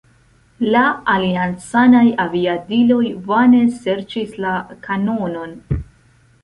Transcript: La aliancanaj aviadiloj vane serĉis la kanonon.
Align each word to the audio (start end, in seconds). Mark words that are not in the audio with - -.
La 0.75 0.81
aliancanaj 1.15 2.03
aviadiloj 2.25 3.05
vane 3.29 3.63
serĉis 3.79 4.35
la 4.47 4.57
kanonon. 4.89 5.55